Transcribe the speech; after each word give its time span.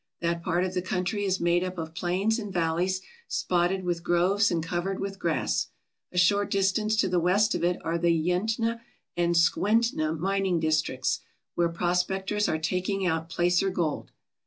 That 0.19 0.41
part 0.41 0.63
of 0.63 0.73
the 0.73 0.81
country 0.81 1.25
is 1.25 1.39
made 1.39 1.63
up 1.63 1.77
of 1.77 1.93
plains 1.93 2.39
and 2.39 2.51
valleys 2.51 3.01
spotted 3.27 3.83
with 3.83 4.01
groves 4.03 4.49
and 4.49 4.63
covered 4.63 4.99
with 4.99 5.19
grass. 5.19 5.67
A 6.11 6.17
short 6.17 6.49
distance 6.49 6.95
to 6.95 7.07
the 7.07 7.19
west 7.19 7.53
of 7.53 7.63
it 7.63 7.77
are 7.85 7.99
the 7.99 8.09
Yentna 8.09 8.81
and 9.15 9.35
Skwentna 9.35 10.17
mining 10.17 10.59
districts, 10.59 11.19
where 11.53 11.69
prospectors 11.69 12.49
are 12.49 12.57
taking 12.57 13.05
out 13.05 13.29
placer 13.29 13.69
gold. 13.69 14.09